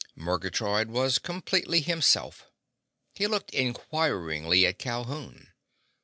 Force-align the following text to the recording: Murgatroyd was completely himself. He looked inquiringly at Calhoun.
Murgatroyd 0.15 0.89
was 0.89 1.19
completely 1.19 1.79
himself. 1.79 2.47
He 3.13 3.27
looked 3.27 3.51
inquiringly 3.53 4.65
at 4.65 4.79
Calhoun. 4.79 5.53